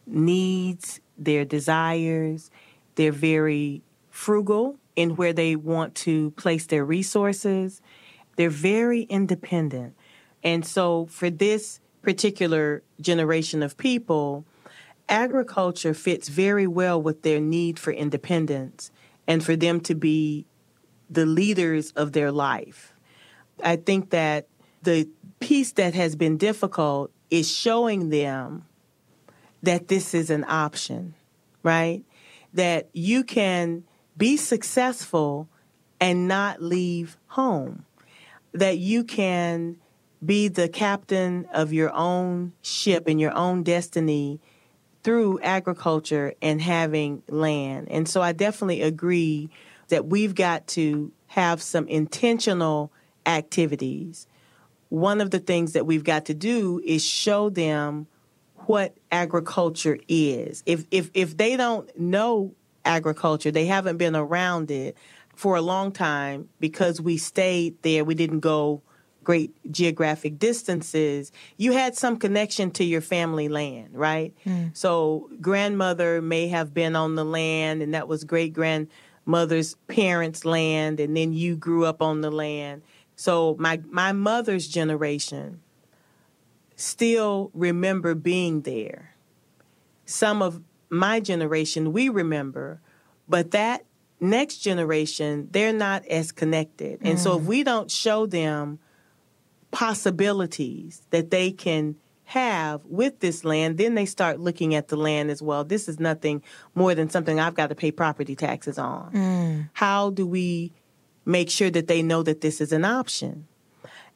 [0.05, 2.51] needs, their desires.
[2.95, 7.81] They're very frugal in where they want to place their resources.
[8.35, 9.95] They're very independent.
[10.43, 14.45] And so, for this particular generation of people,
[15.09, 18.91] agriculture fits very well with their need for independence
[19.27, 20.45] and for them to be
[21.09, 22.93] the leaders of their life.
[23.63, 24.47] I think that
[24.81, 28.65] the piece that has been difficult is showing them
[29.63, 31.15] that this is an option,
[31.63, 32.03] right?
[32.53, 33.83] That you can
[34.17, 35.49] be successful
[35.99, 37.85] and not leave home.
[38.53, 39.77] That you can
[40.23, 44.39] be the captain of your own ship and your own destiny
[45.05, 47.87] through agriculture and having land.
[47.91, 49.51] And so I definitely agree
[49.89, 52.91] that we've got to have some intentional
[53.27, 54.25] activities.
[54.89, 58.07] One of the things that we've got to do is show them
[58.65, 60.63] what agriculture is.
[60.65, 64.97] If if if they don't know agriculture, they haven't been around it
[65.35, 68.81] for a long time because we stayed there, we didn't go
[69.25, 74.33] great geographic distances, you had some connection to your family land, right?
[74.45, 74.77] Mm.
[74.77, 81.01] So grandmother may have been on the land, and that was great grandmother's parents' land,
[81.01, 82.83] and then you grew up on the land.
[83.17, 85.61] So my my mother's generation
[86.75, 89.15] still remember being there.
[90.05, 92.79] Some of my generation we remember,
[93.27, 93.85] but that
[94.19, 96.99] next generation they're not as connected.
[97.01, 97.21] And mm.
[97.21, 97.47] so if mm.
[97.47, 98.79] we don't show them
[99.75, 105.29] possibilities that they can have with this land, then they start looking at the land
[105.29, 105.65] as well.
[105.65, 106.41] This is nothing
[106.75, 109.11] more than something I've got to pay property taxes on.
[109.11, 109.69] Mm.
[109.73, 110.71] How do we
[111.25, 113.47] make sure that they know that this is an option?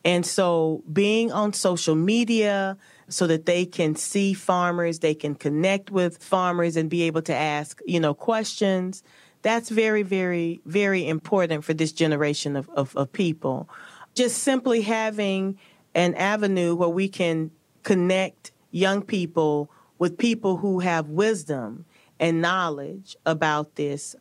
[0.05, 2.77] And so being on social media
[3.09, 7.35] so that they can see farmers, they can connect with farmers and be able to
[7.35, 9.03] ask, you know, questions.
[9.41, 13.69] That's very, very, very important for this generation of, of, of people
[14.15, 15.57] just simply having
[15.95, 17.51] an avenue where we can
[17.83, 21.85] connect young people with people who have wisdom
[22.19, 24.15] and knowledge about this.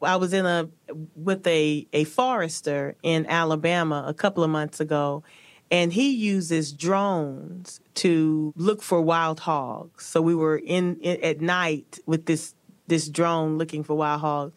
[0.00, 0.68] I was in a
[1.16, 5.24] with a a forester in Alabama a couple of months ago
[5.70, 10.06] and he uses drones to look for wild hogs.
[10.06, 12.54] So we were in, in at night with this
[12.86, 14.54] this drone looking for wild hogs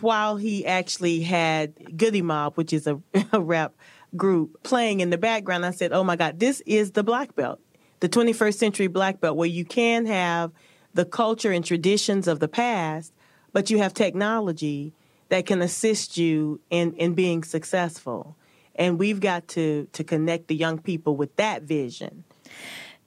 [0.00, 3.00] while he actually had Goodie Mob, which is a,
[3.32, 3.74] a rap
[4.16, 7.60] group, playing in the background, I said, oh my God, this is the black belt,
[8.00, 10.52] the 21st century black belt, where you can have
[10.94, 13.12] the culture and traditions of the past,
[13.52, 14.92] but you have technology
[15.28, 18.36] that can assist you in, in being successful.
[18.74, 22.24] And we've got to, to connect the young people with that vision.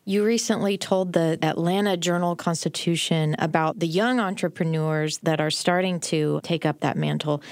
[0.10, 6.40] You recently told the Atlanta Journal Constitution about the young entrepreneurs that are starting to
[6.42, 7.44] take up that mantle.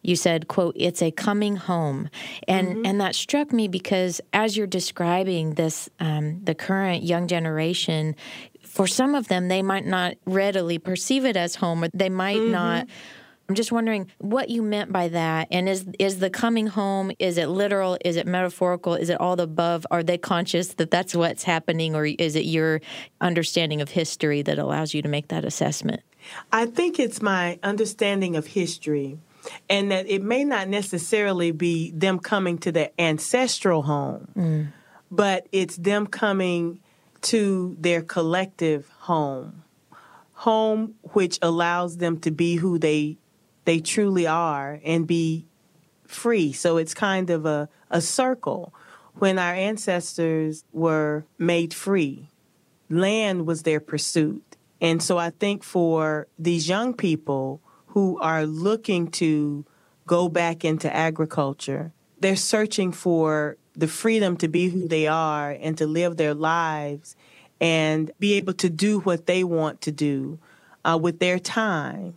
[0.00, 2.08] You said, quote, it's a coming home.
[2.48, 2.86] And mm-hmm.
[2.86, 8.16] and that struck me because as you're describing this um, the current young generation,
[8.62, 12.38] for some of them they might not readily perceive it as home or they might
[12.38, 12.52] mm-hmm.
[12.52, 12.86] not
[13.48, 15.48] I'm just wondering what you meant by that.
[15.50, 17.12] And is is the coming home?
[17.18, 17.96] Is it literal?
[18.04, 18.94] Is it metaphorical?
[18.94, 19.86] Is it all the above?
[19.90, 22.80] Are they conscious that that's what's happening, or is it your
[23.20, 26.00] understanding of history that allows you to make that assessment?
[26.52, 29.18] I think it's my understanding of history,
[29.70, 34.66] and that it may not necessarily be them coming to their ancestral home, mm.
[35.08, 36.80] but it's them coming
[37.22, 39.62] to their collective home
[40.36, 43.16] home which allows them to be who they
[43.66, 45.44] they truly are and be
[46.06, 46.52] free.
[46.52, 48.72] So it's kind of a, a circle.
[49.18, 52.30] When our ancestors were made free,
[52.88, 54.56] land was their pursuit.
[54.80, 59.64] And so I think for these young people who are looking to
[60.06, 65.76] go back into agriculture, they're searching for the freedom to be who they are and
[65.78, 67.16] to live their lives
[67.60, 70.38] and be able to do what they want to do
[70.84, 72.14] uh, with their time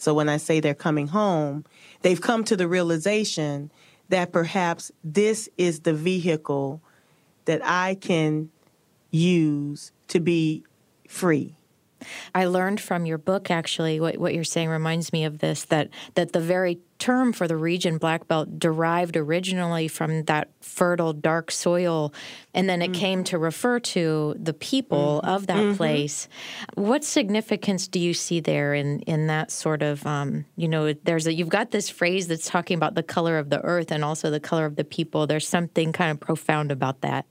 [0.00, 1.66] so when I say they're coming home,
[2.00, 3.70] they've come to the realization
[4.08, 6.80] that perhaps this is the vehicle
[7.44, 8.48] that I can
[9.10, 10.64] use to be
[11.06, 11.58] free.
[12.34, 15.90] I learned from your book actually what, what you're saying reminds me of this that
[16.14, 21.50] that the very term for the region black belt derived originally from that fertile dark
[21.50, 22.12] soil
[22.54, 22.94] and then it mm.
[22.94, 25.76] came to refer to the people mm of that mm-hmm.
[25.76, 26.28] place.
[26.74, 31.26] What significance do you see there in in that sort of um, you know there's
[31.26, 34.30] a you've got this phrase that's talking about the color of the earth and also
[34.30, 35.26] the color of the people.
[35.26, 37.26] There's something kind of profound about that.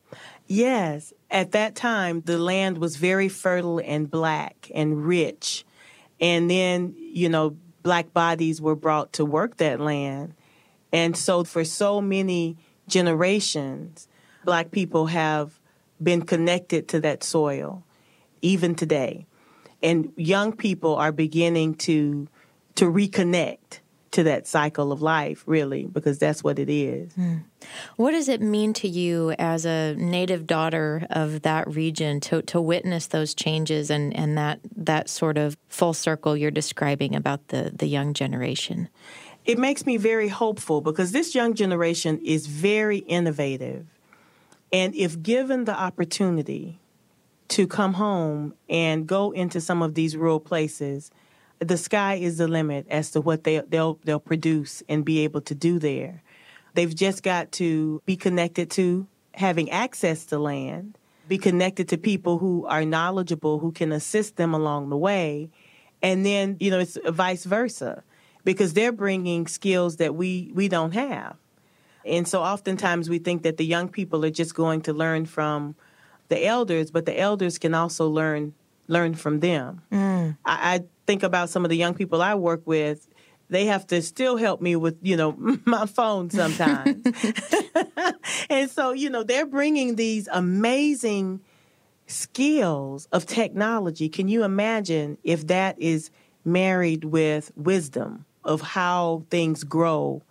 [0.48, 1.14] Yes.
[1.30, 5.64] At that time, the land was very fertile and black and rich.
[6.20, 7.56] And then, you know,
[7.90, 10.36] black bodies were brought to work that land.
[10.94, 12.56] And so, for so many
[12.88, 14.08] generations,
[14.46, 15.60] black people have
[16.00, 17.84] been connected to that soil,
[18.44, 19.26] even today.
[19.82, 22.28] And young people are beginning to
[22.76, 23.80] to reconnect
[24.12, 27.14] to that cycle of life, really, because that's what it is.
[27.14, 27.44] Mm.
[27.96, 32.60] What does it mean to you as a native daughter of that region to, to
[32.60, 37.72] witness those changes and, and that, that sort of full circle you're describing about the,
[37.76, 38.90] the young generation?
[39.46, 43.86] It makes me very hopeful because this young generation is very innovative.
[44.72, 46.80] And if given the opportunity
[47.50, 51.12] to come home and go into some of these rural places,
[51.60, 55.42] the sky is the limit as to what they they'll they'll produce and be able
[55.42, 56.24] to do there.
[56.74, 60.98] They've just got to be connected to having access to land,
[61.28, 65.50] be connected to people who are knowledgeable who can assist them along the way,
[66.02, 68.04] and then you know it's vice versa
[68.44, 71.36] because they're bringing skills that we we don't have.
[72.06, 75.76] And so oftentimes we think that the young people are just going to learn from
[76.30, 78.54] the elders, but the elders can also learn
[78.88, 79.82] learn from them.
[79.92, 80.38] Mm.
[80.46, 83.08] I, I think about some of the young people I work with,
[83.50, 85.36] they have to still help me with, you know,
[85.66, 87.04] my phone sometimes.
[88.50, 91.42] and so, you know, they're bringing these amazing
[92.06, 94.08] skills of technology.
[94.08, 96.12] Can you imagine if that is
[96.46, 100.22] married with wisdom of how things grow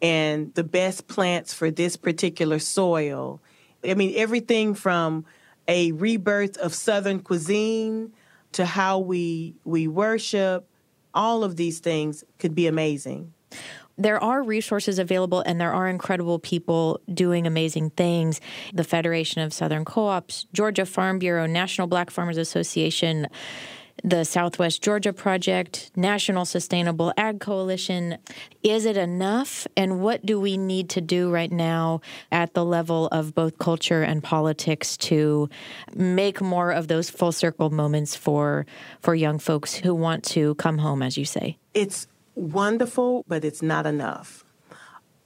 [0.00, 3.38] and the best plants for this particular soil?
[3.86, 5.26] I mean, everything from
[5.68, 8.14] a rebirth of Southern cuisine
[8.52, 10.68] to how we we worship,
[11.14, 13.32] all of these things could be amazing.
[13.98, 18.40] There are resources available and there are incredible people doing amazing things.
[18.72, 23.28] The Federation of Southern Co ops, Georgia Farm Bureau, National Black Farmers Association,
[24.04, 28.18] the Southwest Georgia Project, National Sustainable Ag Coalition.
[28.62, 29.66] Is it enough?
[29.76, 32.00] And what do we need to do right now
[32.30, 35.48] at the level of both culture and politics to
[35.94, 38.66] make more of those full circle moments for
[39.00, 41.58] for young folks who want to come home, as you say?
[41.74, 44.44] It's wonderful, but it's not enough.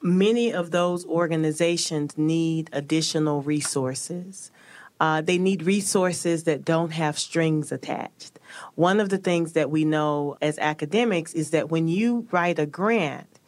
[0.02, 4.50] Many of those organizations need additional resources.
[4.98, 8.38] Uh, they need resources that don't have strings attached.
[8.74, 12.66] One of the things that we know as academics is that when you write a
[12.66, 13.38] grant,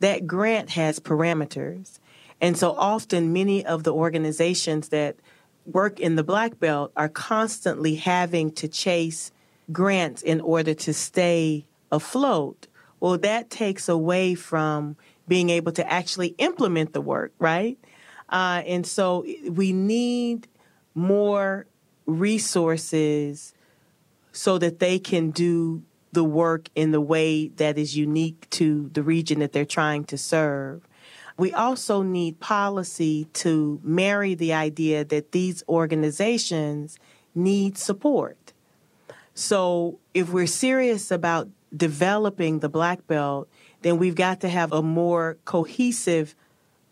[0.00, 1.98] that grant has parameters.
[2.40, 5.16] And so often, many of the organizations that
[5.66, 9.30] work in the Black Belt are constantly having to chase
[9.70, 12.66] grants in order to stay afloat.
[12.98, 14.96] Well, that takes away from
[15.28, 17.78] being able to actually implement the work, right?
[18.28, 20.48] Uh, and so we need
[20.94, 21.66] more
[22.06, 23.54] resources
[24.32, 25.82] so that they can do
[26.12, 30.18] the work in the way that is unique to the region that they're trying to
[30.18, 30.86] serve.
[31.36, 36.98] We also need policy to marry the idea that these organizations
[37.34, 38.52] need support.
[39.34, 43.48] So, if we're serious about developing the Black Belt,
[43.82, 46.34] then we've got to have a more cohesive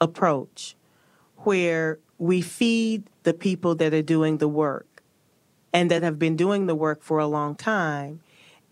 [0.00, 0.76] approach
[1.38, 5.02] where we feed the people that are doing the work
[5.72, 8.20] and that have been doing the work for a long time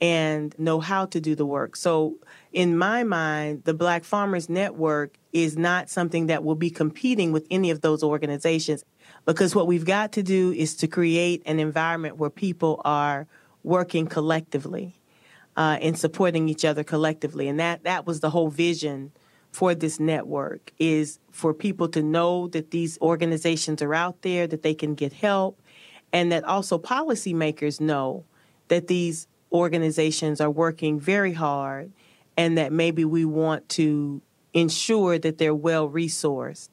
[0.01, 1.77] and know how to do the work.
[1.77, 2.17] So,
[2.53, 7.47] in my mind, the Black Farmers Network is not something that will be competing with
[7.51, 8.85] any of those organizations
[9.25, 13.27] because what we've got to do is to create an environment where people are
[13.63, 15.01] working collectively
[15.57, 17.49] uh, and supporting each other collectively.
[17.49, 19.13] And that, that was the whole vision
[19.53, 24.63] for this network is for people to know that these organizations are out there, that
[24.63, 25.61] they can get help,
[26.13, 28.25] and that also policymakers know
[28.69, 31.93] that these organizations are working very hard
[32.37, 34.21] and that maybe we want to
[34.53, 36.71] ensure that they're well resourced.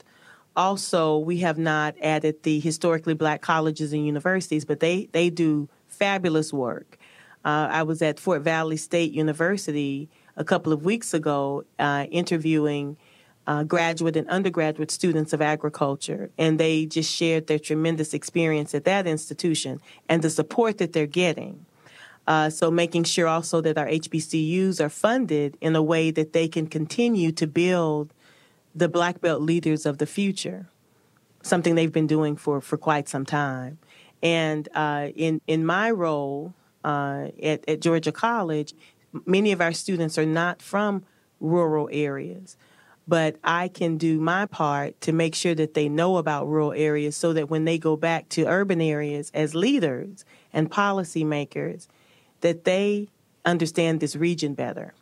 [0.55, 5.67] Also, we have not added the historically black colleges and universities, but they, they do
[5.87, 6.97] fabulous work.
[7.45, 12.97] Uh, I was at Fort Valley State University a couple of weeks ago uh, interviewing
[13.45, 18.85] uh, graduate and undergraduate students of agriculture, and they just shared their tremendous experience at
[18.85, 21.65] that institution and the support that they're getting.
[22.25, 26.47] Uh, so, making sure also that our HBCUs are funded in a way that they
[26.47, 28.13] can continue to build
[28.73, 30.67] the Black Belt leaders of the future,
[31.41, 33.77] something they've been doing for, for quite some time.
[34.21, 36.53] And uh, in, in my role
[36.85, 38.73] uh, at, at Georgia College,
[39.25, 41.03] many of our students are not from
[41.39, 42.57] rural areas
[43.07, 47.15] but I can do my part to make sure that they know about rural areas
[47.15, 51.87] so that when they go back to urban areas as leaders and policymakers,
[52.41, 53.09] that they
[53.45, 54.93] understand this region better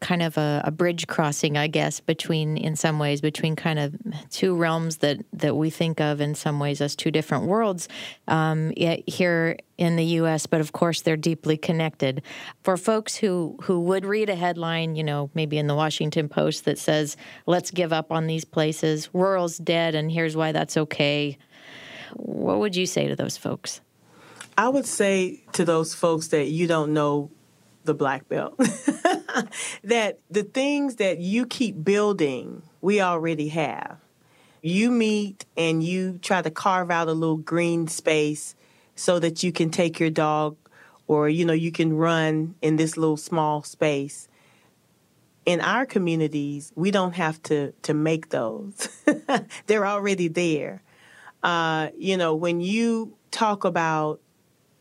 [0.00, 3.94] kind of a, a, bridge crossing, I guess, between, in some ways, between kind of
[4.30, 7.88] two realms that, that we think of in some ways as two different worlds
[8.28, 12.22] um, here in the U.S., but of course they're deeply connected.
[12.62, 16.64] For folks who, who would read a headline, you know, maybe in the Washington Post
[16.66, 21.38] that says, let's give up on these places, rural's dead, and here's why that's okay,
[22.14, 23.80] what would you say to those folks?
[24.58, 27.30] I would say to those folks that you don't know
[27.84, 28.58] the black belt.
[29.84, 33.98] that the things that you keep building, we already have.
[34.62, 38.54] You meet and you try to carve out a little green space
[38.94, 40.56] so that you can take your dog
[41.06, 44.28] or you know you can run in this little small space.
[45.44, 48.88] In our communities, we don't have to to make those.
[49.66, 50.82] They're already there.
[51.42, 54.20] Uh, you know, when you talk about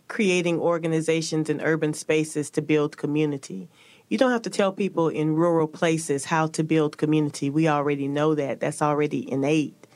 [0.07, 3.69] creating organizations in urban spaces to build community.
[4.09, 7.49] You don't have to tell people in rural places how to build community.
[7.49, 8.59] We already know that.
[8.59, 9.87] That's already innate.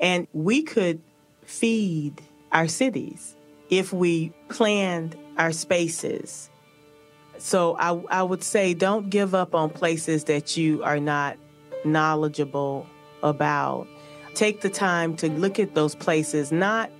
[0.00, 1.00] And we could
[1.42, 3.36] feed our cities
[3.70, 6.50] if we planned our spaces.
[7.38, 11.36] So I, I would say don't give up on places that you are not
[11.84, 12.86] knowledgeable
[13.22, 13.86] about.
[14.34, 16.90] Take the time to look at those places, not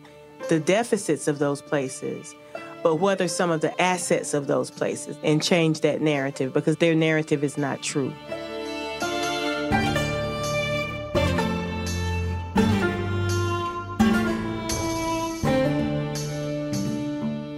[0.48, 2.34] the deficits of those places,
[2.84, 6.76] but what are some of the assets of those places and change that narrative because
[6.76, 8.12] their narrative is not true.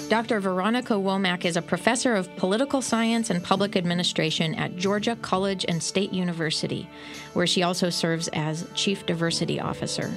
[0.08, 0.38] Dr.
[0.38, 5.82] Veronica Womack is a professor of political science and public administration at Georgia College and
[5.82, 6.88] State University,
[7.34, 10.16] where she also serves as Chief Diversity Officer.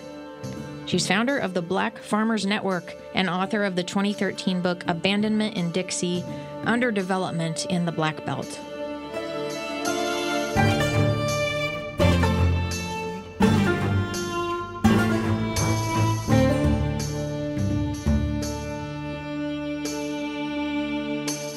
[0.90, 5.72] She's founder of the Black Farmers Network and author of the 2013 book Abandonment in
[5.72, 6.24] Dixie
[6.64, 8.48] Underdevelopment in the Black Belt.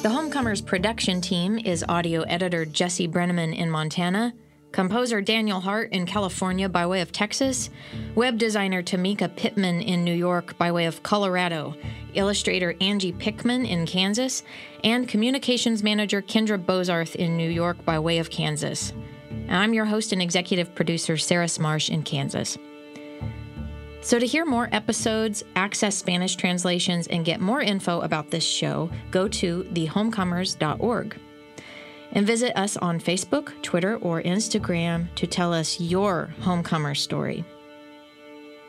[0.03, 4.35] The Homecomers production team is audio editor Jesse Brenneman in Montana,
[4.73, 7.71] composer Daniel Hart in California by way of Texas,
[8.15, 11.75] web designer Tamika Pittman in New York by way of Colorado,
[12.15, 14.43] illustrator Angie Pickman in Kansas,
[14.83, 18.93] and communications manager Kendra Bozarth in New York by way of Kansas.
[19.49, 22.57] I'm your host and executive producer, Sarah Smarsh in Kansas.
[24.01, 28.91] So, to hear more episodes, access Spanish translations, and get more info about this show,
[29.13, 31.17] go to thehomecomers.org
[32.13, 37.45] and visit us on Facebook, Twitter, or Instagram to tell us your homecomer story.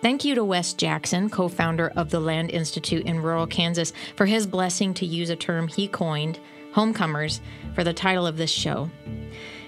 [0.02, 4.26] Thank you to Wes Jackson, co founder of the Land Institute in rural Kansas, for
[4.26, 6.40] his blessing to use a term he coined,
[6.74, 7.40] homecomers,
[7.74, 8.90] for the title of this show.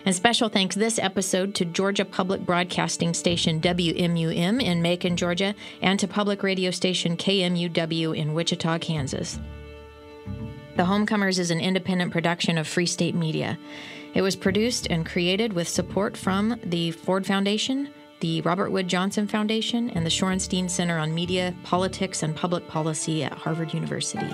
[0.06, 6.00] And special thanks this episode to Georgia Public Broadcasting Station WMUM in Macon, Georgia, and
[6.00, 9.40] to public radio station KMUW in Wichita, Kansas.
[10.76, 13.58] The Homecomers is an independent production of Free State Media.
[14.14, 19.26] It was produced and created with support from the Ford Foundation, the Robert Wood Johnson
[19.26, 24.28] Foundation, and the Shorenstein Center on Media, Politics, and Public Policy at Harvard University.